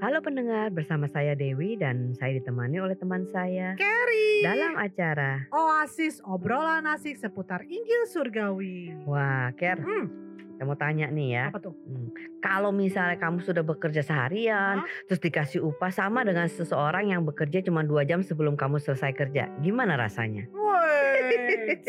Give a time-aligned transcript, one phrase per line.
[0.00, 4.42] Halo pendengar, bersama saya Dewi dan saya ditemani oleh teman saya Kerry.
[4.42, 5.46] dalam acara.
[5.48, 8.90] Oasis obrolan asik seputar Injil Surgawi.
[9.06, 10.10] Wah, Ker, Hmm,
[10.52, 11.44] saya mau tanya nih ya.
[11.46, 11.78] apa tuh?
[11.86, 12.10] Hmm,
[12.40, 14.90] Kalau misalnya kamu sudah bekerja seharian, Hah?
[15.06, 19.54] terus dikasih upah sama dengan seseorang yang bekerja cuma dua jam sebelum kamu selesai kerja,
[19.60, 20.50] gimana rasanya?
[20.50, 21.86] Wait.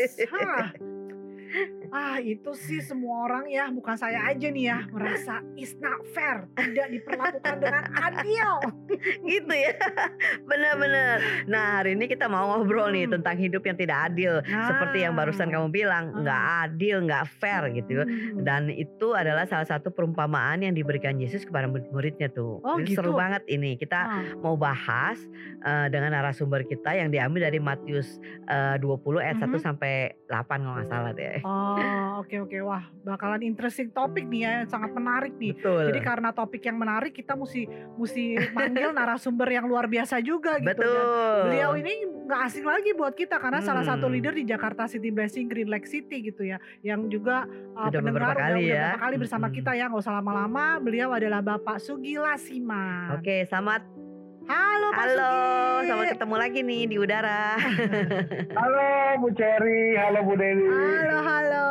[1.90, 6.48] Ah itu sih semua orang ya, bukan saya aja nih ya, merasa is not fair,
[6.54, 8.50] tidak diperlakukan dengan adil.
[9.28, 9.76] gitu ya,
[10.48, 11.16] benar-benar.
[11.44, 13.20] Nah hari ini kita mau ngobrol nih Hmm.
[13.20, 15.52] tentang hidup yang tidak adil, seperti yang barusan Ah.
[15.52, 16.18] kamu bilang, Ah.
[16.18, 17.92] nggak adil, nggak fair gitu.
[18.00, 18.40] Hmm.
[18.40, 22.62] Dan itu adalah salah satu perumpamaan yang diberikan Yesus kepada murid-muridnya tuh.
[22.62, 23.18] Oh, Ini Seru gitu.
[23.18, 23.74] banget ini.
[23.74, 25.18] Kita Ah, mau bahas
[25.62, 29.62] eh, dengan narasumber kita yang diambil dari Matius eh, 20 ayat 1 Mhm.
[29.62, 29.92] sampai
[30.26, 31.41] 8 kalau nggak salah deh.
[31.42, 35.58] Oh oke oke wah bakalan interesting topik nih ya, sangat menarik nih.
[35.58, 35.90] Betul.
[35.90, 38.24] Jadi karena topik yang menarik kita mesti mesti
[38.54, 40.70] manggil narasumber yang luar biasa juga gitu.
[40.70, 41.40] Dan Betul.
[41.50, 44.14] Beliau ini nggak asing lagi buat kita karena salah satu Hmm.
[44.14, 48.34] leader di Jakarta City Blessing Green Lake City gitu ya, yang juga uh, Udah beberapa
[48.34, 48.82] pendengar udah, kali udah ya.
[48.82, 49.56] beberapa kali bersama Mm-mm.
[49.58, 50.64] kita ya nggak usah lama-lama.
[50.78, 53.18] Beliau adalah Bapak Sugi Lasiman.
[53.18, 54.01] Oke, selamat.
[54.44, 55.86] Halo Pak Halo, Sugi.
[55.86, 57.54] selamat ketemu lagi nih di udara.
[58.58, 60.66] Halo Bu Cherry, halo Bu Dewi.
[60.66, 61.66] Halo halo.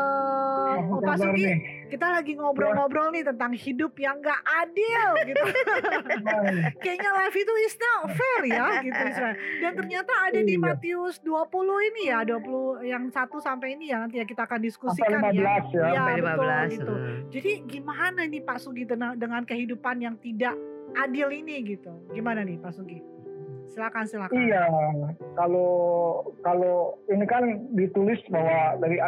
[0.81, 1.57] Oh, Pak Sugi, nih?
[1.87, 5.43] kita lagi ngobrol-ngobrol nih tentang hidup yang gak adil gitu.
[6.79, 9.05] Kayaknya life itu is not fair ya gitu.
[9.59, 10.63] Dan ternyata ada di Iya.
[10.63, 11.51] Matius 20
[11.85, 12.39] ini ya, 20
[12.85, 15.35] yang 1 sampai ini ya nanti ya kita akan diskusikan 15
[15.69, 15.83] ya.
[15.85, 16.71] Iya, Sampai betul 15.
[16.71, 16.93] gitu.
[16.93, 17.17] Hmm.
[17.29, 20.55] Jadi gimana nih Pak Sugi dengan kehidupan yang tidak
[20.97, 21.91] adil ini gitu.
[22.11, 22.99] Gimana nih Pak Sugi?
[23.71, 24.35] Silakan silakan.
[24.35, 24.67] Iya,
[25.39, 25.71] kalau
[26.43, 28.99] kalau ini kan ditulis bahwa dari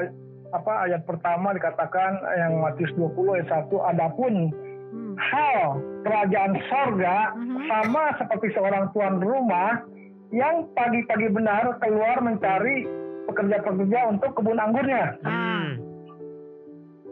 [0.54, 4.54] apa ayat pertama dikatakan yang Matius 20 ayat 1 adapun
[4.94, 5.17] Hmm.
[5.17, 7.66] hal kerajaan sorga Mhm.
[7.66, 9.81] sama seperti seorang tuan rumah
[10.30, 12.86] yang pagi-pagi benar keluar mencari
[13.26, 15.17] pekerja-pekerja untuk kebun anggurnya.
[15.26, 15.82] Hmm.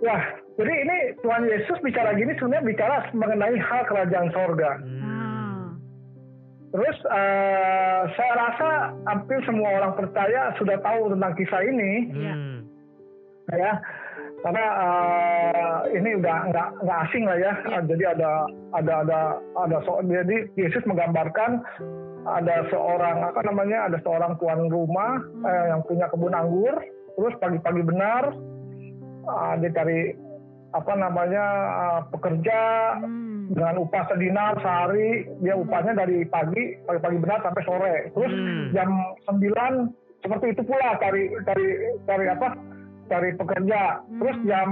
[0.02, 0.24] Wah,
[0.60, 4.72] jadi ini Tuhan Yesus bicara gini sebenarnya bicara mengenai hal kerajaan sorga.
[4.84, 5.80] Hmm.
[6.72, 8.70] Terus eh, saya rasa
[9.04, 12.34] hampir semua orang percaya sudah tahu tentang kisah ini, Iya.
[12.34, 12.58] Hmm.
[13.52, 13.72] ya,
[14.40, 17.54] karena eh, ini udah nggak nggak asing lah ya.
[17.76, 19.20] Eh, Jadi ada ada ada
[19.60, 21.60] ada so, jadi Yesus menggambarkan
[22.24, 25.44] ada seorang apa namanya ada seorang tuan rumah Hmm.
[25.44, 26.76] eh, yang punya kebun anggur,
[27.20, 28.32] terus pagi-pagi benar
[29.28, 30.00] eh, dia cari
[30.72, 32.59] apa namanya eh, pekerja
[33.02, 33.52] Hmm.
[33.52, 38.64] dengan upah sedinar sehari dia upahnya dari pagi pagi-pagi benar sampai sore terus Hmm.
[38.72, 38.90] jam
[39.28, 41.68] 9 seperti itu pula cari cari
[42.06, 42.48] cari apa
[43.06, 44.48] cari pekerja terus Hmm.
[44.48, 44.70] jam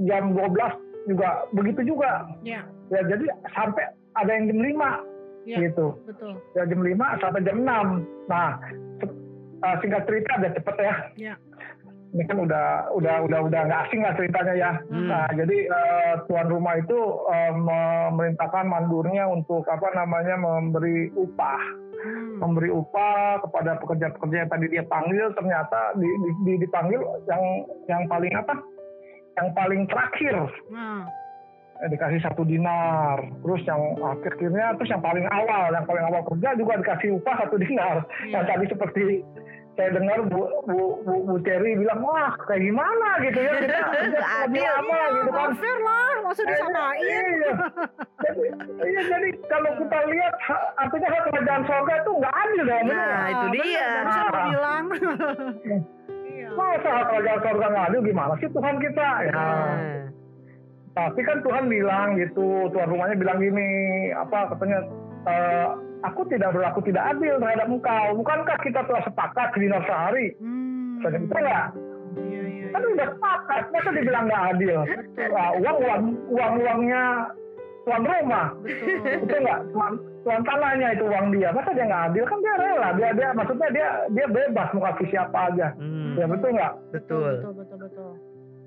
[0.00, 0.72] jam 12
[1.04, 3.82] juga begitu juga Ya, ya jadi sampai
[4.14, 4.90] ada yang jam 5
[5.42, 6.38] ya, gitu betul.
[6.54, 8.54] ya jam 5 sampai jam 6 nah
[9.60, 11.34] uh, singkat cerita ada cepet ya Ya.
[12.12, 15.08] Ini kan udah udah udah udah nggak asing lah ceritanya ya Hmm.
[15.08, 21.62] Nah, jadi eh, tuan rumah itu eh, memerintahkan mandurnya untuk apa namanya memberi upah,
[21.96, 22.36] Hmm.
[22.38, 27.42] memberi upah kepada pekerja-pekerja yang tadi dia panggil ternyata di, di- di- dipanggil yang
[27.86, 28.58] yang paling apa?
[29.32, 30.36] Yang paling terakhir
[30.68, 31.06] Nah,
[31.78, 36.48] eh, dikasih satu dinar, terus yang akhirnya terus yang paling awal, yang paling awal kerja
[36.54, 37.96] juga dikasih upah satu dinar.
[38.22, 38.36] iya.
[38.36, 39.02] Yang tadi seperti
[39.72, 43.78] saya dengar Bu Bu Bu, Bu Terry bilang wah kayak gimana gitu ya kita
[44.44, 44.60] Adil.
[44.62, 45.48] lama gitu kan.
[45.56, 47.00] Fair lah, masa disamain.
[47.00, 47.52] Iya.
[48.22, 48.42] Jadi,
[48.84, 52.84] iya, jadi kalau kita lihat ha- artinya hak kerajaan sorga itu nggak adil dong.
[52.84, 53.24] Nah, bener.
[53.24, 53.88] itu bener, dia.
[53.88, 54.44] Barusan mau Ah.
[54.46, 54.84] bilang.
[56.22, 56.48] Iya.
[56.52, 59.08] Masa hak kerajaan sorga nggak adil gimana sih Tuhan kita?
[59.24, 59.32] Ya.
[59.32, 59.76] Nah.
[60.92, 63.68] Tapi kan Tuhan bilang gitu, tuan rumahnya bilang gini,
[64.12, 64.84] apa katanya,
[65.24, 65.66] "Eh,
[66.02, 68.06] aku tidak berlaku tidak adil terhadap engkau.
[68.18, 70.34] Bukankah kita telah sepakat dinar sehari?
[70.38, 71.02] Hmm.
[71.02, 71.66] Betul nggak?
[72.12, 74.76] Iya, iya, Kan udah sepakat, masa dibilang nggak adil?
[75.16, 77.02] Nah, uang uang uang uangnya
[77.82, 78.46] tuan rumah.
[78.62, 79.26] Betul.
[79.26, 79.92] itu enggak tuan,
[80.22, 83.68] tuan tanahnya itu uang dia masa dia nggak adil kan dia rela dia dia maksudnya
[83.74, 86.14] dia dia bebas mau kasih siapa aja Hmm.
[86.14, 87.32] ya betul nggak Betul.
[87.42, 87.81] Betul, betul, betul.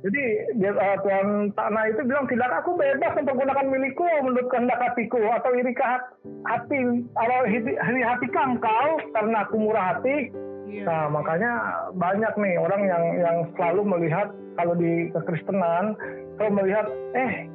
[0.06, 0.24] Jadi
[0.54, 6.06] eh, tuan tanah itu bilang tidak aku bebas mempergunakan milikku menurut kehendak hatiku atau irikah
[6.46, 6.80] hati
[7.18, 7.74] atau hati,
[8.06, 8.88] hati engkau
[9.18, 10.30] karena aku murah hati.
[10.66, 10.82] Iya.
[10.86, 11.52] nah makanya
[11.94, 15.94] banyak nih orang yang yang selalu melihat kalau di kekristenan
[16.42, 17.46] kalau melihat eh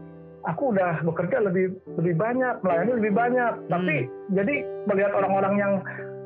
[0.46, 3.52] aku udah bekerja lebih lebih banyak melayani lebih banyak.
[3.70, 3.96] Tapi
[4.34, 4.54] jadi
[4.90, 5.72] melihat orang-orang yang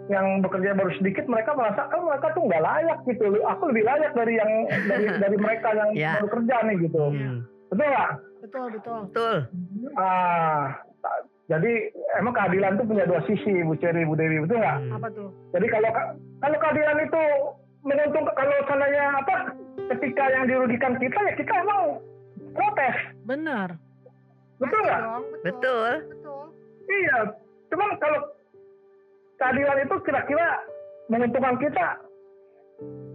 [0.07, 4.13] yang bekerja baru sedikit mereka merasa kan mereka tuh nggak layak gitu aku lebih layak
[4.13, 4.51] dari yang
[4.85, 6.19] dari dari mereka yang Ya.
[6.19, 7.39] baru kerja nih gitu Hmm.
[7.69, 8.13] betul nggak
[8.45, 9.01] Betul, betul.
[9.09, 9.37] Betul.
[9.97, 10.77] ah
[11.45, 11.73] Jadi
[12.15, 14.79] emang keadilan itu punya dua sisi, Bu Ceri, Bu Dewi, betul nggak?
[14.81, 14.93] Hmm.
[14.95, 15.29] Apa tuh?
[15.53, 15.91] Jadi kalau
[16.41, 17.23] kalau keadilan itu
[17.81, 19.35] menuntung kalau seandainya apa
[19.91, 22.01] ketika yang dirugikan kita ya kita emang
[22.53, 23.69] protes, Benar.
[24.57, 25.01] betul nggak?
[25.03, 25.91] dong, Betul.
[26.11, 26.45] Betul.
[26.87, 27.17] Iya,
[27.69, 28.21] cuman kalau
[29.39, 30.47] keadilan itu kira-kira
[31.11, 31.89] menguntungkan kita,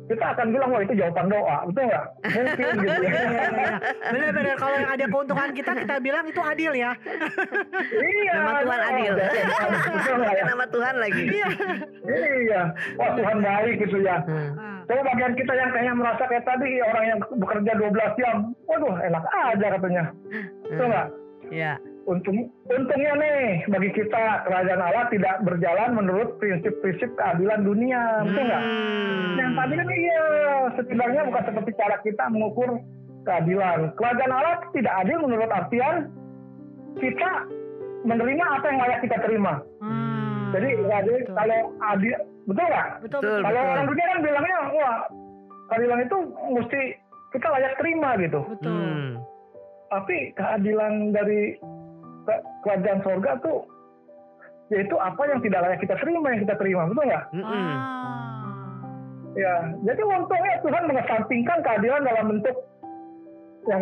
[0.10, 2.06] kita akan bilang wah itu jawaban doa, betul nggak?
[2.34, 3.70] Mungkin gitu ya.
[4.10, 6.92] Benar-benar kalau yang ada keuntungan kita kita bilang itu adil ya.
[7.94, 8.34] iya.
[8.34, 9.14] Nama Tuhan adil.
[9.22, 10.44] Ya?
[10.50, 11.24] Nama Tuhan lagi.
[11.30, 11.48] Iya.
[12.10, 12.62] Iya,
[12.98, 14.18] wah Tuhan baik gitu ya.
[14.26, 14.82] Hmm.
[14.90, 18.36] Coba bagian kita yang kayaknya merasa kayak tadi orang yang bekerja 12 jam,
[18.66, 20.04] waduh enak aja katanya,
[20.66, 21.08] betul nggak?
[21.54, 21.74] Ya.
[22.10, 28.64] Untung, untungnya nih bagi kita kerajaan Allah tidak berjalan menurut prinsip-prinsip keadilan dunia, betul nggak?
[28.66, 29.38] Hmm.
[29.38, 30.24] Yang tadi kan iya,
[30.74, 32.70] setidaknya bukan seperti cara kita mengukur
[33.30, 33.94] keadilan.
[33.94, 35.96] Kerajaan Allah tidak adil menurut artian
[36.98, 37.30] kita
[38.10, 39.54] menerima apa yang layak kita terima.
[39.86, 41.36] ah, Jadi adil, betul.
[41.38, 41.60] kalau
[41.94, 42.16] adil,
[42.50, 42.88] betul nggak?
[43.06, 43.38] betul Betul.
[43.38, 43.46] betul.
[43.46, 44.98] Kalau orang dunia kan bilangnya, wah
[45.70, 46.18] keadilan itu
[46.58, 46.82] mesti
[47.38, 48.42] kita layak terima gitu.
[48.50, 48.74] Betul.
[48.74, 49.10] Hmm.
[49.94, 51.42] Tapi keadilan dari
[52.66, 53.66] kerajaan sorga tuh
[54.70, 57.26] yaitu apa yang tidak layak kita terima yang kita terima, betul nggak?
[57.42, 58.54] Ah.
[59.38, 59.54] Ya,
[59.86, 62.56] jadi untungnya Tuhan mengesampingkan keadilan dalam bentuk
[63.70, 63.82] yang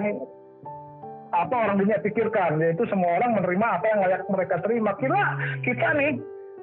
[1.36, 4.96] apa orang dunia pikirkan, yaitu semua orang menerima apa yang layak mereka terima.
[4.96, 5.22] Kira
[5.64, 6.12] kita nih,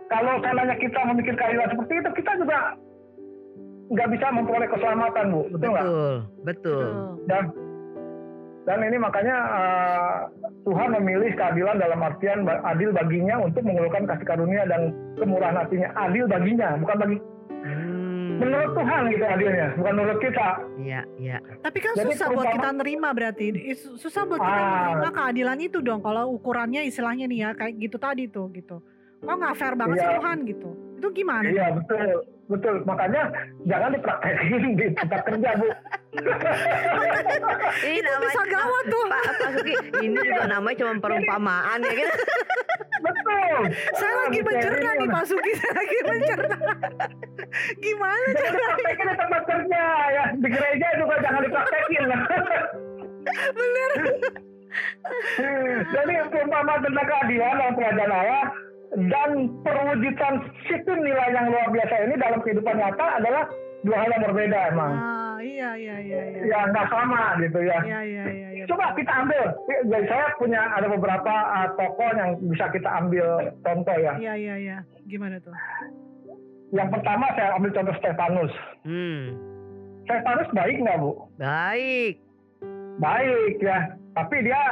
[0.08, 2.58] kalau seandainya kita memikir keadilan seperti itu, kita juga
[3.92, 5.40] nggak bisa memperoleh keselamatan, Bu.
[5.52, 5.84] Betul nggak?
[5.84, 6.14] Betul.
[6.48, 6.84] Betul.
[7.28, 7.42] Dan
[8.64, 10.16] dan ini makanya eh,
[10.64, 15.88] Tuhan memilih keadilan dalam artian adil baginya untuk mengeluhkan kasih karunia dan kemurahan hatinya.
[15.94, 17.16] Adil baginya, bukan bagi
[17.64, 18.36] Hmm.
[18.36, 20.48] menurut Tuhan gitu adilnya, bukan menurut kita.
[20.76, 21.38] Iya, iya.
[21.62, 23.46] Tapi kan Jadi susah buat kita nerima berarti.
[23.96, 24.68] Susah buat kita Ah.
[24.68, 26.00] menerima keadilan itu dong.
[26.00, 28.82] Kalau ukurannya istilahnya nih ya kayak gitu tadi tuh gitu.
[29.22, 30.16] Kok nggak fair banget sih Iya.
[30.18, 30.70] Tuhan gitu.
[31.04, 31.44] Itu gimana?
[31.44, 32.80] Iya betul, betul.
[32.88, 33.28] Makanya
[33.68, 35.68] jangan dipraktekin di tempat kerja bu.
[37.84, 39.04] Ini namanya bisa gawat tuh.
[39.04, 42.08] Pak, Pak Suki, ini juga namanya cuma perumpamaan ya kan?
[43.04, 43.60] betul.
[44.00, 46.56] Saya lagi mencerna nih Pak Suki, saya lagi mencerna.
[47.84, 48.56] Gimana Jangan cara?
[48.56, 50.24] dipraktekin di tempat kerja ya.
[50.40, 52.02] Di gereja juga jangan dipraktekin.
[53.60, 53.90] Bener.
[55.92, 58.44] Jadi perumpamaan tentang keadilan dalam kerajaan Allah
[58.94, 60.34] dan perwujudan
[60.70, 63.44] sistem nilai yang luar biasa ini dalam kehidupan nyata adalah
[63.82, 64.92] dua hal yang berbeda emang.
[64.96, 66.40] Ah, iya iya iya iya.
[66.46, 67.78] Ya nggak sama gitu ya.
[67.82, 68.64] Iya iya iya iya.
[68.70, 69.42] Coba kita ambil,
[69.90, 74.12] jadi saya punya ada beberapa uh, tokoh yang bisa kita ambil contoh ya.
[74.16, 74.78] Iya iya iya.
[75.10, 75.52] Gimana tuh?
[76.72, 78.54] Yang pertama saya ambil contoh Stefanus.
[78.86, 79.22] Hmm.
[80.06, 81.12] Stefanus baik nggak bu?
[81.36, 82.14] Baik.
[83.02, 84.62] Baik ya, tapi dia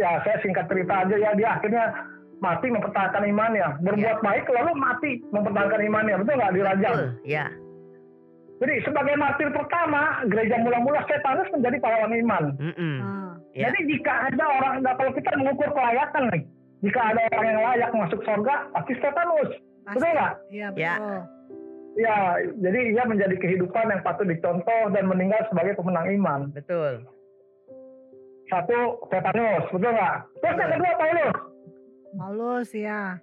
[0.00, 1.84] ya saya singkat cerita aja ya dia akhirnya
[2.38, 3.80] mati mempertahankan imannya.
[3.80, 6.94] Berbuat baik lalu mati mempertahankan imannya, betul nggak dirajam?
[6.94, 7.10] Betul.
[7.24, 7.46] Ya.
[8.56, 12.44] Jadi sebagai martir pertama gereja mula-mula Stefanus menjadi pahlawan iman.
[12.56, 12.96] Mm-mm.
[13.00, 13.68] Ah, Ya.
[13.68, 16.44] Jadi jika ada orang, nah kalau kita mengukur kelayakan nih,
[16.84, 19.48] jika ada orang yang layak masuk surga, pasti Stefanus.
[19.84, 19.96] pasti.
[19.96, 20.32] Betul nggak?
[20.48, 20.94] Iya Ya.
[20.96, 21.20] betul.
[21.96, 22.16] Ya,
[22.60, 26.40] jadi ia menjadi kehidupan yang patut dicontoh dan meninggal sebagai pemenang iman.
[26.52, 27.00] Betul.
[28.46, 28.78] Satu,
[29.08, 30.16] Stefanus, betul nggak?
[30.38, 31.36] Terus yang kedua, Paulus.
[32.16, 33.20] Halus ya.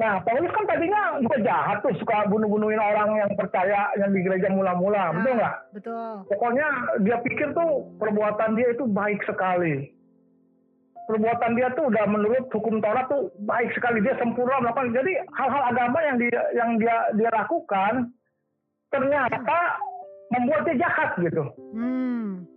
[0.00, 4.50] Nah, Paulus kan tadinya juga jahat tuh, suka bunuh-bunuhin orang yang percaya yang di gereja
[4.50, 5.56] mula-mula, betul nggak?
[5.78, 6.12] Betul.
[6.26, 6.66] Pokoknya
[7.06, 9.94] dia pikir tuh perbuatan dia itu baik sekali.
[11.06, 14.90] Perbuatan dia tuh udah menurut hukum Taurat tuh baik sekali, dia sempurna melakukan.
[14.90, 18.10] Jadi hal-hal agama yang dia yang dia dia lakukan
[18.90, 19.58] ternyata
[20.34, 21.46] membuat dia jahat gitu.
[21.78, 22.48] Hmm.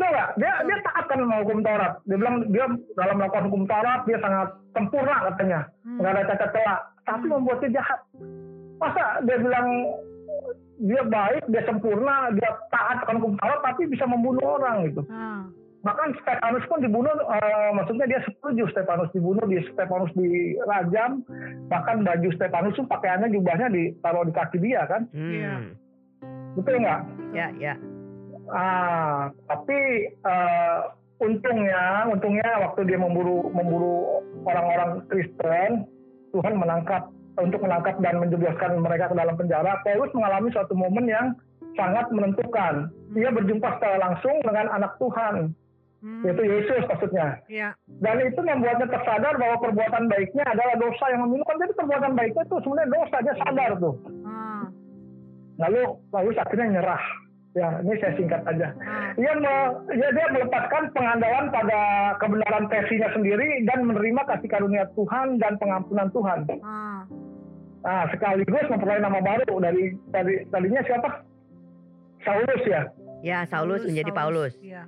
[0.00, 0.28] Nggak?
[0.40, 1.92] Dia dia taat kan sama hukum Taurat.
[2.08, 2.64] Dia bilang dia
[2.96, 5.98] dalam melakukan hukum Taurat dia sangat sempurna katanya, Hmm.
[6.00, 6.78] nggak ada cacat celah.
[7.04, 8.00] Tapi membuat dia jahat.
[8.80, 9.68] Masa dia bilang
[10.80, 15.04] dia baik, dia sempurna, dia taat akan hukum Taurat, tapi bisa membunuh orang gitu.
[15.12, 15.44] Ah.
[15.80, 21.24] Bahkan Stefanus pun dibunuh, eh, maksudnya dia setuju Stefanus dibunuh, di Stefanus dirajam,
[21.68, 25.52] bahkan baju Stefanus pun pakaiannya jubahnya ditaruh di kaki dia kan, Iya.
[25.56, 25.72] Hmm.
[26.52, 27.00] betul nggak?
[27.32, 27.74] Ya, ya.
[28.50, 29.78] Ah, tapi
[30.10, 30.78] eh,
[31.20, 35.86] untungnya, untungnya waktu dia memburu memburu orang-orang Kristen,
[36.34, 39.80] Tuhan menangkap untuk menangkap dan menjebloskan mereka ke dalam penjara.
[39.86, 41.26] Paulus mengalami suatu momen yang
[41.78, 42.90] sangat menentukan.
[43.14, 45.54] Dia berjumpa secara langsung dengan anak Tuhan,
[46.00, 46.24] Hmm.
[46.24, 47.44] yaitu Yesus maksudnya.
[47.46, 47.76] Iya.
[48.00, 51.60] Dan itu membuatnya tersadar bahwa perbuatan baiknya adalah dosa yang memilukan.
[51.60, 53.94] Jadi perbuatan baiknya itu sebenarnya dosa, dia sadar tuh.
[54.24, 54.64] Ah.
[55.60, 57.04] Lalu Paulus akhirnya nyerah.
[57.50, 58.70] Ya, ini saya singkat aja.
[58.78, 61.80] Ah, Ia, me- ya, dia melepaskan pengandalan pada
[62.16, 66.46] kebenaran versinya sendiri dan menerima kasih karunia Tuhan dan pengampunan Tuhan.
[66.62, 67.02] ah,
[67.80, 71.24] Nah, sekaligus memperoleh nama baru dari tadi tadinya siapa?
[72.20, 72.82] Saulus ya.
[73.20, 74.52] Ya, Saulus menjadi Paulus.
[74.60, 74.84] Iya.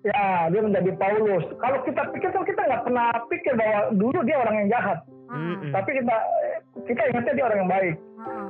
[0.00, 1.42] Ya, dia menjadi Paulus.
[1.58, 4.98] Kalau kita pikir kan kita nggak pernah pikir bahwa dulu dia orang yang jahat.
[5.26, 5.74] Ah, Mm-mm.
[5.74, 6.16] Tapi kita
[6.86, 7.94] kita ingatnya dia orang yang baik.
[8.16, 8.48] ah,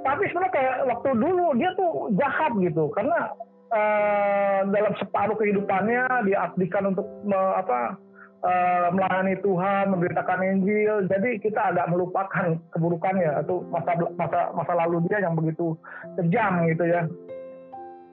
[0.00, 3.34] Tapi sebenarnya kayak waktu dulu dia tuh jahat gitu karena
[3.74, 8.00] eh, dalam separuh kehidupannya dia abdikan untuk me- apa
[8.40, 11.04] eh, melayani Tuhan, memberitakan Injil.
[11.10, 15.76] Jadi kita agak melupakan keburukannya atau masa masa masa lalu dia yang begitu
[16.16, 17.02] kejam gitu ya.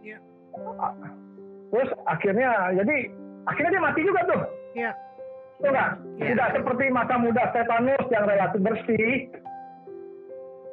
[0.03, 0.17] Iya.
[1.72, 2.96] Terus akhirnya jadi
[3.48, 4.41] akhirnya dia mati juga tuh.
[4.75, 4.91] Iya.
[5.63, 5.72] Tuh?
[5.72, 5.86] Iya.
[6.19, 9.31] Tidak seperti masa muda Stefanus yang relatif bersih.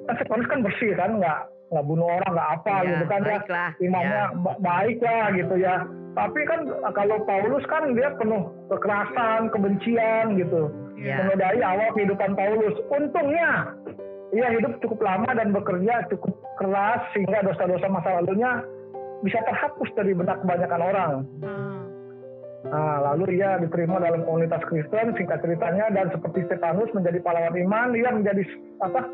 [0.04, 1.38] Kan Stefanus kan bersih kan, nggak
[1.72, 3.28] nggak bunuh orang, nggak apa Ya, gitu kan ya.
[3.32, 3.70] baiklah.
[3.80, 4.36] Imannya Ya.
[4.36, 5.76] ba- baik lah gitu ya.
[6.14, 6.60] Tapi kan
[6.94, 10.70] kalau Paulus kan dia penuh kekerasan, kebencian gitu.
[10.94, 11.18] Ya.
[11.20, 12.78] Menodai awal kehidupan Paulus.
[12.88, 13.74] Untungnya
[14.30, 18.62] ia hidup cukup lama dan bekerja cukup keras sehingga dosa-dosa masa lalunya
[19.20, 21.12] bisa terhapus dari benak kebanyakan orang.
[21.42, 21.80] ah.
[22.64, 27.92] Nah, lalu ia diterima dalam komunitas Kristen, singkat ceritanya, dan seperti Stefanus menjadi pahlawan iman,
[27.92, 28.40] ia menjadi
[28.80, 29.04] apa?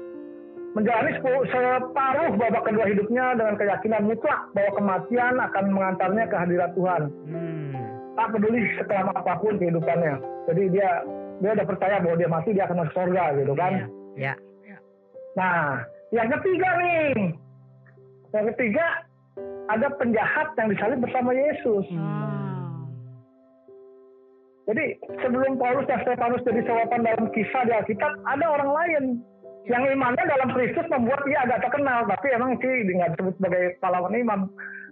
[0.71, 1.11] Menjalani
[1.51, 7.03] separuh babak kedua hidupnya dengan keyakinan mutlak bahwa kematian akan mengantarnya ke hadirat Tuhan.
[7.27, 7.75] Hmm.
[8.15, 10.15] Tak peduli sekelam apa pun kehidupannya.
[10.47, 11.03] Jadi dia
[11.43, 13.73] dia udah percaya bahwa dia mati dia akan masuk surga gitu kan.
[14.15, 14.35] Iya.
[14.63, 14.77] Ya.
[15.35, 15.83] Nah,
[16.15, 17.35] yang ketiga nih.
[18.31, 18.87] Yang ketiga
[19.75, 21.87] ada penjahat yang disalib bersama Yesus.
[21.99, 22.31] Ah.
[24.71, 29.03] Jadi sebelum Paulus dan Stefanus jadi sorotan dalam kisah di Alkitab, ada orang lain
[29.69, 34.17] yang imannya dalam Kristus membuat dia agak terkenal, tapi emang sih nggak disebut sebagai pahlawan
[34.17, 34.41] iman.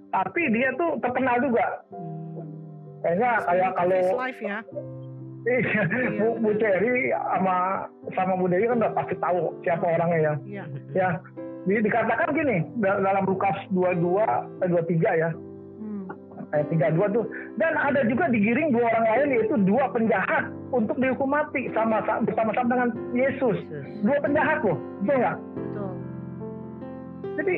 [0.08, 1.84] Tapi dia tuh terkenal juga.
[3.04, 4.58] Kayaknya kayak kalau life ya.
[5.48, 5.82] Iya,
[6.18, 10.34] Bu, Bu Cherry sama sama Bu Dewi kan udah pasti tahu siapa orangnya ya.
[10.44, 10.64] Iya.
[10.92, 11.08] Ya,
[11.64, 14.18] di, dikatakan gini da- dalam Lukas 22
[14.66, 15.47] eh, 23 ya, Hmm.
[16.52, 17.24] Ayat 32 tuh.
[17.60, 22.68] Dan ada juga digiring dua orang lain yaitu dua penjahat untuk dihukum mati sama bersama-sama
[22.68, 23.58] dengan Yesus.
[23.68, 23.86] Yesus.
[24.04, 25.36] Dua penjahat loh, betul nggak?
[25.56, 25.92] Betul.
[27.38, 27.56] Jadi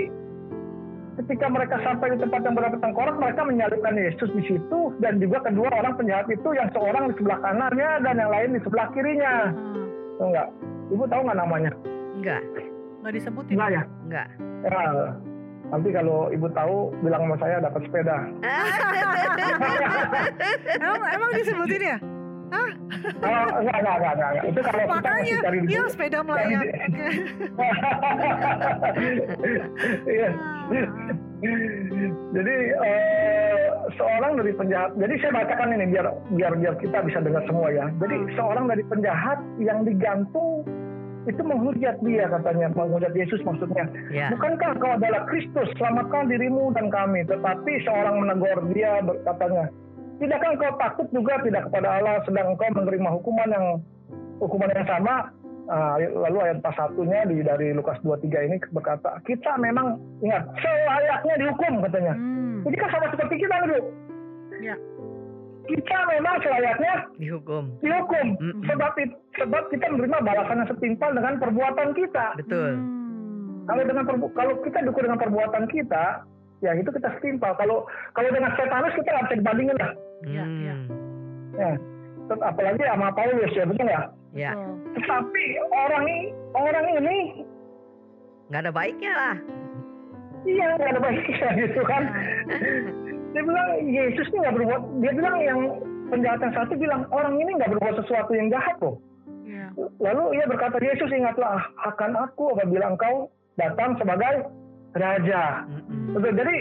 [1.21, 5.45] ketika mereka sampai di tempat yang berapi tengkorak, mereka menyalibkan Yesus di situ dan juga
[5.45, 9.53] kedua orang penjahat itu yang seorang di sebelah kanannya dan yang lain di sebelah kirinya.
[9.53, 9.87] Ah.
[10.21, 10.49] Tahu nggak?
[10.91, 11.73] Ibu tahu nggak namanya?
[12.21, 12.43] Enggak,
[13.01, 13.55] Nggak disebutin.
[13.57, 13.83] Enggak ya?
[14.05, 14.27] enggak.
[14.61, 15.30] Ya,
[15.71, 18.17] nanti kalau ibu tahu bilang sama saya dapat sepeda.
[20.83, 21.99] emang, emang disebutin ya?
[22.51, 24.43] Oh, enggak, enggak, enggak, enggak, enggak.
[24.51, 26.67] Itu kalau kita Makanya, masih cari iya sepeda melayang.
[30.11, 30.29] Iya.
[32.35, 34.91] Jadi eh, seorang dari penjahat.
[34.99, 37.87] Jadi saya bacakan ini biar biar biar kita bisa dengar semua ya.
[38.03, 40.67] Jadi seorang dari penjahat yang digantung
[41.29, 43.85] itu menghujat dia katanya, menghujat Yesus maksudnya.
[44.09, 44.33] Ya.
[44.33, 47.29] Bukankah kau adalah Kristus, selamatkan dirimu dan kami.
[47.29, 49.69] Tetapi seorang menegur dia berkatanya,
[50.17, 53.67] tidakkah engkau takut juga tidak kepada Allah sedang engkau menerima hukuman yang
[54.41, 55.15] hukuman yang sama?
[55.71, 61.35] Ah, lalu ayat pas satunya di dari Lukas 23 ini berkata, kita memang ingat selayaknya
[61.47, 62.15] dihukum katanya.
[62.19, 62.67] Hmm.
[62.67, 63.81] Jadi kan sama seperti kita nih, Bu.
[64.61, 64.77] Ya.
[65.63, 67.65] Kita memang selayaknya Dihukum.
[67.79, 68.27] dihukum.
[68.37, 68.63] Mm-mm.
[68.65, 72.27] Sebab it- sebab kita menerima balasan yang setimpal dengan perbuatan kita.
[72.37, 72.73] Betul.
[72.75, 73.65] Hmm.
[73.65, 76.05] Kalau dengan perbu- kalau kita dukung dengan perbuatan kita,
[76.59, 77.55] ya itu kita setimpal.
[77.55, 79.93] Kalau kalau dengan Stefanus kita nggak bisa dibandingin lah.
[80.23, 80.75] Iya, iya.
[80.77, 80.89] Hmm.
[81.55, 81.73] Ya.
[82.27, 84.07] Tet- Apalagi sama Paulus ya betul nggak?
[84.31, 84.75] Ya, Betul.
[84.97, 86.19] Tetapi orang ini
[86.53, 87.19] orang ini
[88.49, 89.37] nggak ada baiknya lah.
[90.43, 92.03] iya nggak ada baiknya gitu kan.
[93.31, 94.83] Dia bilang Yesus ini nggak berbuat.
[95.03, 95.61] Dia bilang yang
[96.11, 98.99] penjahat yang satu bilang orang ini nggak berbuat sesuatu yang jahat loh.
[99.47, 99.71] Iya.
[100.03, 104.51] Lalu ia berkata Yesus ingatlah akan aku apabila engkau datang sebagai
[104.99, 105.67] raja.
[105.71, 106.19] Mm-mm.
[106.19, 106.35] Betul.
[106.43, 106.57] Jadi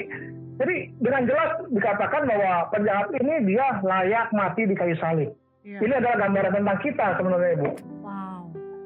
[0.59, 5.31] jadi dengan jelas dikatakan bahwa penjahat ini dia layak mati di kayu salib.
[5.65, 5.79] Iya.
[5.81, 7.69] Ini adalah gambaran tentang kita sebenarnya ibu.
[8.05, 8.41] Wow.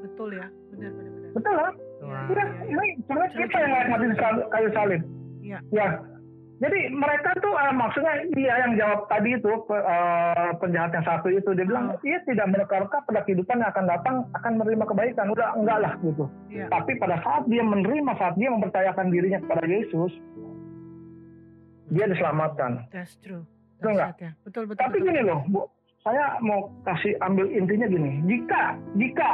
[0.05, 0.47] Betul ya.
[0.71, 1.31] Benar benar benar.
[1.35, 1.73] Betul lah.
[2.03, 2.25] Wah.
[2.29, 5.01] Iya, ini sebenarnya kita yang layak mati di sal- kayu salib.
[5.43, 5.59] Iya.
[5.73, 5.87] Ya.
[6.63, 11.49] Jadi mereka tuh eh, maksudnya dia yang jawab tadi itu eh, penjahat yang satu itu
[11.51, 12.07] dia bilang Hmm.
[12.07, 15.27] ia tidak menerka pada kehidupan yang akan datang akan menerima kebaikan.
[15.35, 16.25] Udah enggak lah gitu.
[16.47, 16.71] Iya.
[16.71, 20.11] Tapi pada saat dia menerima, saat dia mempercayakan dirinya kepada Yesus,
[21.91, 22.87] dia diselamatkan.
[22.95, 23.43] That's true.
[23.83, 24.09] Betul nggak?
[24.15, 24.31] Dahsyat ya.
[24.47, 24.79] Betul betul.
[24.79, 25.07] Tapi betul.
[25.11, 25.61] gini loh, Bu,
[26.07, 28.23] saya mau kasih ambil intinya gini.
[28.23, 29.29] Jika, jika,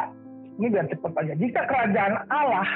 [0.58, 1.34] ini biar cepat aja.
[1.38, 2.70] Jika kerajaan Allah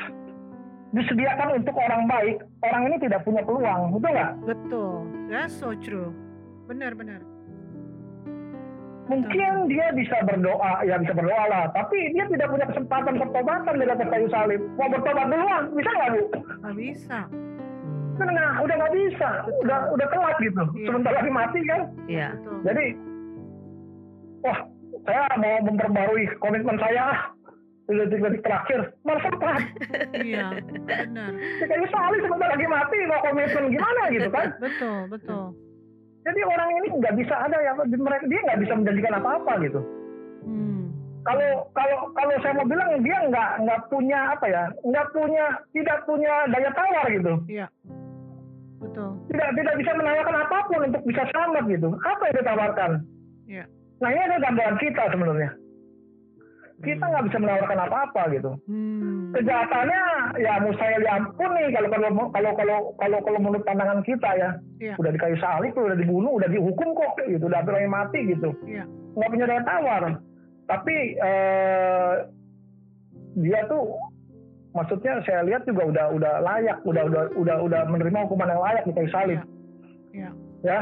[0.94, 4.32] disediakan untuk orang baik, orang ini tidak punya peluang, betul nggak?
[4.46, 4.94] Betul.
[5.28, 6.14] That's so true.
[6.70, 7.22] Benar benar.
[9.04, 13.84] Mungkin dia bisa berdoa, ya bisa berdoa lah, tapi dia tidak punya kesempatan pertobatan di
[13.84, 14.62] atas kayu salib.
[14.80, 16.22] Mau bertobat duluan, bisa nggak bu?
[16.64, 17.20] Nggak bisa.
[18.14, 19.60] Nggak, udah nggak bisa, Betul.
[19.66, 20.64] udah udah telat gitu.
[20.78, 20.88] Iya.
[20.88, 21.82] Sebentar lagi mati kan.
[22.08, 22.28] Iya.
[22.38, 22.58] Betul.
[22.64, 22.86] Jadi,
[24.46, 24.60] wah,
[25.04, 27.04] saya mau memperbarui komitmen saya
[27.84, 29.60] detik-detik terakhir, malah sempat.
[30.24, 30.56] Iya.
[30.88, 31.32] Benar.
[31.68, 34.48] Kayu salib sebentar lagi mati, mau komitmen gimana gitu kan?
[34.58, 35.46] Betul betul.
[36.24, 39.82] Jadi orang ini nggak bisa ada ya, mereka dia nggak bisa menjanjikan apa-apa gitu.
[40.44, 40.92] Hmm.
[41.24, 46.04] kalau kalau kalau saya mau bilang dia nggak nggak punya apa ya nggak punya tidak
[46.04, 47.72] punya daya tawar gitu Iya.
[48.84, 49.16] Betul.
[49.32, 52.92] tidak tidak bisa menawarkan apa pun untuk bisa selamat gitu apa yang ditawarkan
[53.48, 53.63] Iya.
[54.04, 55.50] nah ini adalah gambaran kita sebenarnya
[56.84, 59.32] kita nggak bisa menawarkan apa-apa gitu Hmm.
[59.34, 60.02] kejahatannya
[60.38, 64.94] ya mustahil diampuni kalau kalau kalau kalau kalau kalau menurut pandangan kita ya Iya.
[65.00, 68.84] udah di kayu salib udah dibunuh udah dihukum kok gitu udah hampir mati gitu Iya.
[69.16, 70.04] nggak punya daya tawar
[70.63, 72.13] tapi eh,
[73.34, 73.98] dia tuh
[74.74, 78.84] maksudnya saya lihat juga udah udah layak udah udah udah udah menerima hukuman yang layak
[78.86, 79.40] di kayu salib
[80.13, 80.30] Iya.
[80.62, 80.80] ya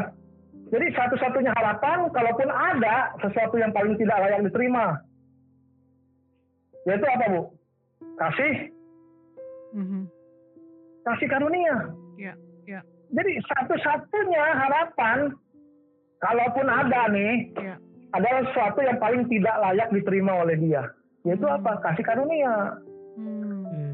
[0.71, 4.99] jadi satu-satunya harapan kalaupun ada sesuatu yang paling tidak layak diterima
[6.83, 7.41] yaitu apa bu
[8.15, 8.53] kasih
[9.71, 10.03] Mhm.
[11.01, 11.75] kasih karunia
[12.15, 12.33] Iya,
[12.65, 12.81] iya.
[13.09, 15.31] jadi satu-satunya harapan
[16.19, 17.75] kalaupun ada nih Iya.
[18.11, 20.83] adalah sesuatu yang paling tidak layak diterima oleh dia
[21.21, 21.57] yaitu Hmm.
[21.57, 22.75] apa kasih karunia
[23.11, 23.63] Hmm.
[23.63, 23.91] Hmm.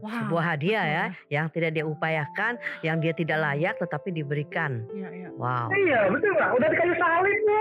[0.00, 0.16] Wow.
[0.16, 4.80] Sebuah hadiah ya, yang tidak dia upayakan, yang dia tidak layak tetapi diberikan.
[4.90, 5.28] Iya iya.
[5.36, 5.68] Wow.
[5.70, 7.60] iya betul nggak udah di kayu salib bu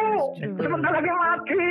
[0.56, 1.69] sebentar lagi mati.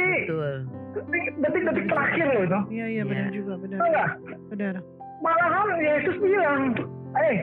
[1.38, 3.34] Detik-detik terakhir loh itu Iya iya benar Iya.
[3.34, 3.78] juga benar.
[3.78, 4.10] Tahu nggak
[4.50, 4.74] Benar.
[5.18, 6.60] malahan Yesus bilang
[7.18, 7.38] eh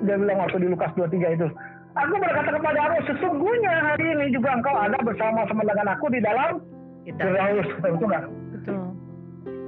[0.00, 1.46] dia bilang waktu di Lukas 23 itu
[1.92, 6.62] aku berkata kepadamu sesungguhnya hari ini juga engkau ada bersama-sama dengan aku di dalam
[7.00, 8.24] Kita Firdaus betul nggak
[8.54, 8.82] Betul.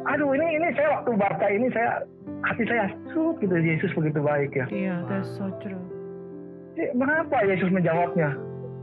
[0.04, 1.90] aduh ini ini saya waktu baca ini saya
[2.42, 5.78] hati saya sut gitu Yesus begitu baik ya Iya, that's so true.
[6.74, 8.32] Eh, Mengapa Yesus menjawabnya?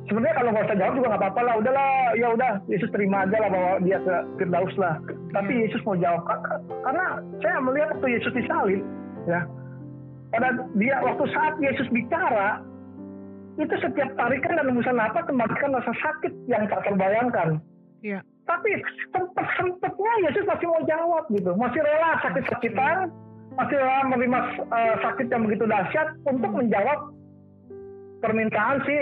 [0.10, 1.54] Sebenarnya kalau nggak usah jawab juga nggak apa-apa lah.
[1.62, 4.95] Udahlah, ya udah Yesus terima aja lah bahwa dia ke Firdaus lah.
[5.30, 5.63] Tapi Iya.
[5.69, 7.06] Yesus mau jawab Ka- ka- karena
[7.45, 8.82] saya melihat waktu Yesus disalib,
[9.30, 9.45] ya.
[10.34, 12.62] Pada dia waktu saat Yesus bicara,
[13.62, 17.62] itu setiap tarikan dan hembusan nafas kembalikan rasa sakit yang tak terbayangkan.
[18.02, 18.26] Iya.
[18.50, 18.82] Tapi
[19.13, 23.13] sempet-sempetnya Yesus masih mau jawab gitu, masih rela sakit-sakitan,
[23.54, 24.39] masih rela menerima
[24.74, 27.13] eh, sakit yang begitu dahsyat untuk menjawab
[28.26, 28.95] permintaan si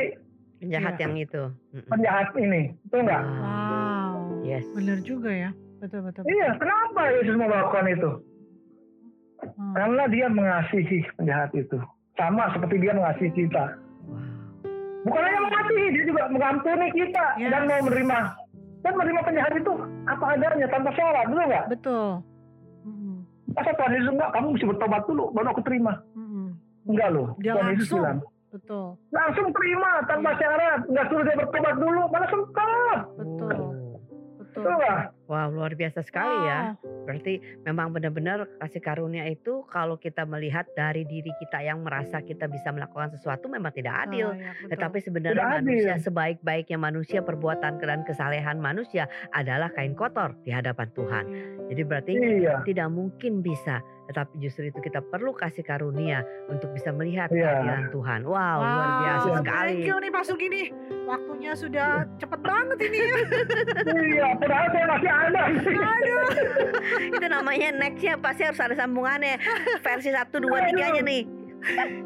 [0.57, 1.01] penjahat Iya.
[1.01, 1.41] yang itu.
[1.85, 3.23] Penjahat ini, itu enggak?
[3.23, 4.13] Wow.
[4.41, 4.65] Yes.
[4.71, 5.49] Benar juga ya.
[5.77, 6.23] Betul betul.
[6.25, 8.09] Iya, kenapa Yesus mau melakukan itu?
[9.53, 9.73] Hmm.
[9.73, 11.77] Karena dia mengasihi penjahat itu,
[12.15, 13.77] sama seperti dia mengasihi kita.
[14.03, 14.17] Wow.
[15.05, 17.51] Bukan hanya mengasihi, dia juga mengampuni kita Yes.
[17.53, 18.17] dan mau menerima
[18.77, 19.73] dan menerima penjahat itu
[20.05, 21.65] apa adanya tanpa syarat, betul nggak?
[21.69, 22.07] Betul.
[23.47, 25.93] Masa Tuhan Yesus enggak, kamu mesti bertobat dulu, baru aku terima.
[26.13, 26.53] Mm-mm.
[26.85, 27.99] Enggak loh, Dia Tuhan Yesus langsung.
[27.99, 28.17] bilang.
[28.57, 28.87] Betul.
[29.13, 30.39] Langsung terima tanpa Iya.
[30.41, 32.99] syarat, enggak suruh dia bertobat dulu, malah sempat.
[33.15, 33.53] Betul.
[33.53, 33.71] Oh.
[34.37, 34.63] Betul.
[34.63, 35.01] Betul nggak?
[35.27, 36.73] Wow, luar biasa sekali ya.
[36.81, 37.05] Wow.
[37.05, 42.49] Berarti memang benar-benar kasih karunia itu kalau kita melihat dari diri kita yang merasa kita
[42.49, 44.33] bisa melakukan sesuatu memang tidak adil.
[44.33, 44.69] Oh, betul.
[44.73, 50.89] Tetapi sebenarnya Tidak manusia sebaik-baiknya manusia perbuatan dan kesalehan manusia adalah kain kotor di hadapan
[50.95, 51.25] Tuhan.
[51.29, 51.45] Iya.
[51.69, 52.55] Jadi berarti Iya.
[52.65, 57.59] tidak mungkin bisa, tetapi justru itu kita perlu kasih karunia untuk bisa melihat Iya.
[57.59, 58.19] keadilan Tuhan.
[58.23, 59.71] Wow, luar biasa Wow, sekali.
[59.75, 60.67] Thank you nih Pak Sugi nih.
[61.03, 62.99] Waktunya sudah cepet banget ini.
[64.09, 65.41] Iya, padahal saya masih ada.
[65.47, 66.27] Aduh.
[67.09, 69.35] itu namanya nextnya pasti harus ada sambungannya.
[69.81, 71.23] Versi 1, 2, 3 nya nih.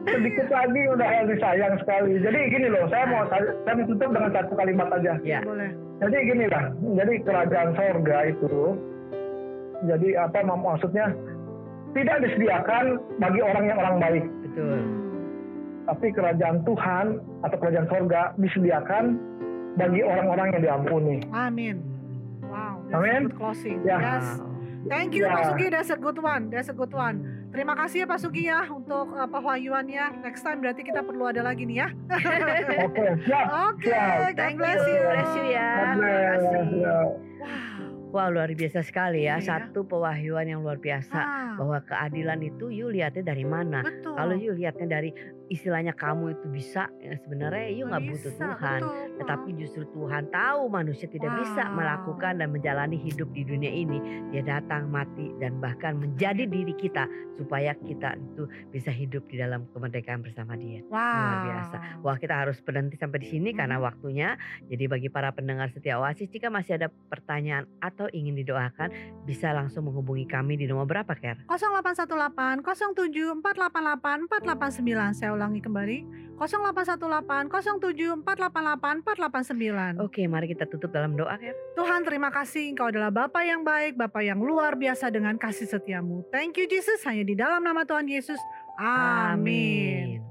[0.04, 2.18] Sedikit lagi udah lebih sayang sekali.
[2.18, 5.14] Jadi gini loh, saya mau saya mau tutup dengan satu kalimat aja.
[5.22, 5.40] Ya.
[5.44, 5.70] Boleh.
[6.00, 8.56] Jadi gini lah, jadi kerajaan sorga itu,
[9.84, 11.14] jadi apa mak- maksudnya
[11.92, 14.80] tidak disediakan bagi orang yang orang baik, Betul.
[15.82, 17.06] Tapi kerajaan Tuhan
[17.42, 19.18] atau kerajaan sorga disediakan
[19.76, 21.18] bagi orang-orang yang diampuni.
[21.32, 21.82] Amin.
[22.46, 22.84] Wow.
[22.92, 23.32] Amin.
[23.34, 23.80] closing.
[23.88, 23.98] Ya.
[23.98, 24.44] Yes.
[24.92, 25.34] Thank you Ya.
[25.34, 25.68] Pak Sugi.
[25.72, 26.52] That's a good one.
[26.52, 27.48] That's a good one.
[27.52, 30.24] Terima kasih ya Pak Sugi ya untuk uh, pewahyuannya.
[30.24, 31.88] Next time berarti kita perlu ada lagi nih ya.
[32.88, 33.46] Oke, siap.
[33.72, 33.92] Oke.
[33.92, 34.32] Siap.
[34.32, 35.70] God Thank bless you, bless you ya.
[35.72, 36.66] God Terima kasih.
[36.80, 36.98] Ya.
[38.12, 38.28] Wow.
[38.28, 39.40] Wow, luar biasa sekali ya.
[39.40, 39.72] Iya.
[39.72, 43.82] Satu pewahyuan yang luar biasa Ah, bahwa keadilan itu you lihatnya dari mana?
[43.82, 44.14] betul.
[44.14, 45.10] Kalau you lihatnya dari
[45.52, 48.80] istilahnya kamu itu bisa, ya sebenarnya you nggak butuh bisa, Tuhan.
[48.82, 51.76] betul, Tetapi justru Tuhan tahu manusia tidak bisa Wow.
[51.76, 54.00] melakukan dan menjalani hidup di dunia ini.
[54.32, 59.68] Dia datang mati dan bahkan menjadi diri kita supaya kita itu bisa hidup di dalam
[59.70, 60.80] kemerdekaan bersama Dia.
[60.88, 60.96] Wow.
[60.96, 61.76] Luar biasa.
[62.00, 63.84] Wah kita harus berhenti sampai di sini karena Mhm.
[63.84, 64.40] waktunya.
[64.66, 68.90] Jadi bagi para pendengar setia Oasis, jika masih ada pertanyaan atau ingin didoakan,
[69.24, 71.44] bisa langsung menghubungi kami di nomor berapa, Ker?
[71.46, 75.98] 0818 07 488 489 saya ulangi kembali
[76.38, 77.50] 0818
[77.82, 81.58] 07 488 489 Oke, mari kita tutup dalam doa, Ker.
[81.74, 86.30] Tuhan terima kasih Engkau adalah Bapa yang baik Bapa yang luar biasa dengan kasih setiamu
[86.30, 88.38] Thank you Jesus hanya di dalam nama Tuhan Yesus
[88.78, 90.22] Amin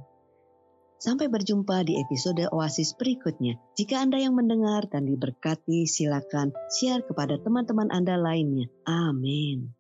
[1.01, 3.57] Sampai berjumpa di episode Oasis berikutnya.
[3.73, 8.69] Jika Anda yang mendengar dan diberkati, silakan share kepada teman-teman Anda lainnya.
[8.85, 9.80] Amin.